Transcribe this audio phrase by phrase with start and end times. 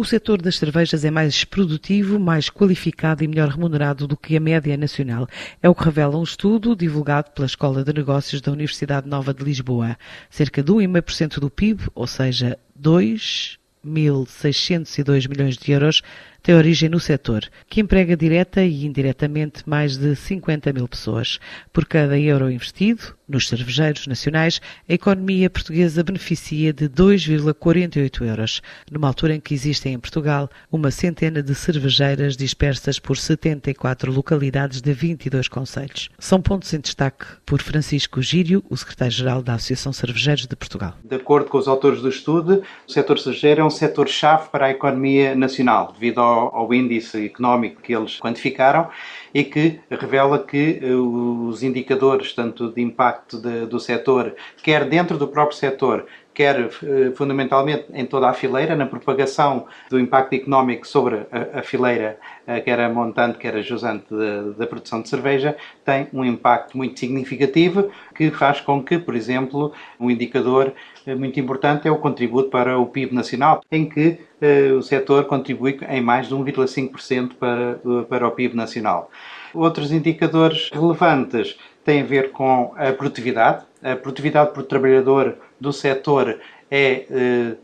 [0.00, 4.40] O setor das cervejas é mais produtivo, mais qualificado e melhor remunerado do que a
[4.40, 5.26] média nacional.
[5.60, 9.42] É o que revela um estudo divulgado pela Escola de Negócios da Universidade Nova de
[9.42, 9.98] Lisboa.
[10.30, 16.00] Cerca de 1,5% do PIB, ou seja, 2.602 milhões de euros,
[16.44, 21.40] tem origem no setor, que emprega direta e indiretamente mais de 50 mil pessoas.
[21.72, 29.08] Por cada euro investido nos cervejeiros nacionais, a economia portuguesa beneficia de 2,48 euros, numa
[29.08, 34.92] altura em que existem em Portugal uma centena de cervejeiras dispersas por 74 localidades de
[34.92, 36.08] 22 conselhos.
[36.18, 40.94] São pontos em destaque por Francisco Gírio, o secretário-geral da Associação Cervejeiros de Portugal.
[41.04, 44.70] De acordo com os autores do estudo, o setor cervejeiro é um setor-chave para a
[44.70, 48.88] economia nacional, devido ao ao, índice económico que eles quantificaram
[49.32, 55.18] e que revela que eh, os indicadores, tanto de impacto de, do setor, quer dentro
[55.18, 56.06] do próprio setor,
[56.38, 62.16] quer eh, fundamentalmente em toda a fileira, na propagação do impacto económico sobre a, fileira,
[62.46, 64.06] eh, quer a montante, quer a jusante
[64.56, 69.72] da produção de cerveja, tem um impacto muito significativo que faz com que, por exemplo,
[69.98, 70.72] um indicador
[71.04, 74.20] eh, muito importante é o contributo para o PIB nacional, em que
[74.78, 79.10] o setor contribui em mais de 1,5% para, para o PIB nacional.
[79.52, 83.64] Outros indicadores relevantes têm a ver com a produtividade.
[83.82, 86.38] A produtividade por trabalhador do setor
[86.70, 87.56] é, eh,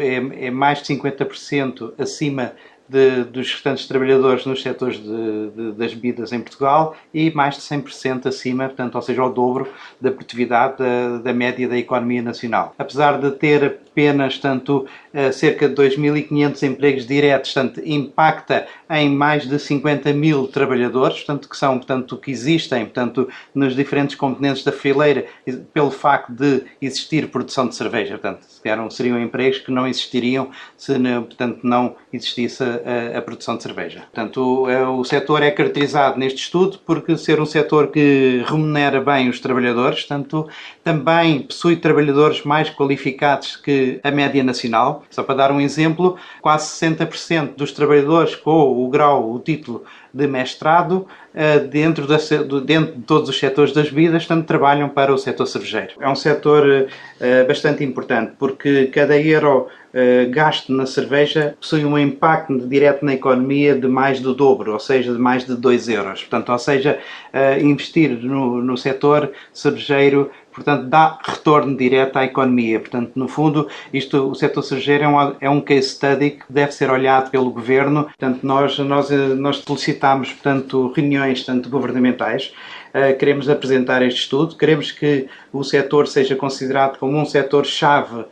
[0.00, 2.52] é, é mais de 50% acima
[2.88, 7.62] de, dos restantes trabalhadores nos setores de, de, das bebidas em Portugal e mais de
[7.62, 9.68] 100% acima, portanto, ou seja, ao dobro
[10.00, 12.74] da produtividade da, da média da economia nacional.
[12.78, 19.48] Apesar de ter apenas tanto eh, cerca de 2.500 empregos diretos, portanto, impacta em mais
[19.48, 24.72] de 50 mil trabalhadores, portanto, que são, portanto, que existem, portanto, nos diferentes componentes da
[24.72, 25.24] fileira,
[25.72, 28.44] pelo facto de existir produção de cerveja, portanto,
[28.90, 34.00] seriam empregos que não existiriam se, portanto, não existisse a, a, produção de cerveja.
[34.12, 39.00] Portanto, o, é, o setor é caracterizado neste estudo porque ser um setor que remunera
[39.00, 40.48] bem os trabalhadores, portanto,
[40.82, 45.04] também possui trabalhadores mais qualificados que a média nacional.
[45.10, 50.26] Só para dar um exemplo, quase 60% dos trabalhadores com o grau, o título de
[50.26, 52.16] mestrado eh, dentro, da,
[52.64, 55.94] dentro de todos os setores das bebidas, portanto, trabalham para o setor cervejeiro.
[56.00, 56.88] É um setor
[57.20, 63.14] eh, bastante importante porque cada euro eh, gasto na cerveja possui um impacto direto na
[63.14, 66.20] economia de mais do dobro, ou seja, de mais de 2 euros.
[66.20, 66.98] Portanto, ou seja,
[67.60, 72.78] investir no, no setor cervejeiro portanto, dá retorno direto à economia.
[72.78, 76.72] Portanto, no fundo, isto, o setor cervejeiro é um, é um case study que deve
[76.72, 78.04] ser olhado pelo governo.
[78.04, 82.83] Portanto, nós, nós, nós solicitamos, portanto, reuniões, tanto governamentais, uh,
[83.18, 88.26] queremos apresentar este estudo, queremos que o setor seja considerado como um setor-chave uh,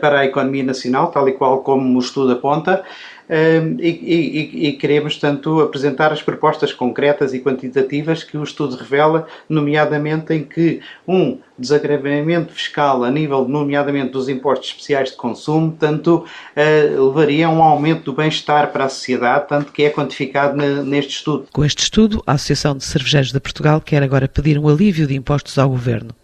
[0.00, 2.84] para a economia nacional, tal e qual como o estudo aponta,
[3.28, 9.26] e, e, e, queremos, tanto apresentar as propostas concretas e quantitativas que o estudo revela,
[9.48, 16.16] nomeadamente em que um desagravamento fiscal a nível, nomeadamente, dos impostos especiais de consumo, tanto
[16.16, 21.12] uh, levaria a um aumento do bem-estar para a sociedade, tanto que é quantificado neste
[21.12, 21.46] estudo.
[21.52, 25.14] Com este estudo, a Associação de Cervejeiros de Portugal quer agora pedir um alívio de
[25.14, 26.14] impostos ao Governo.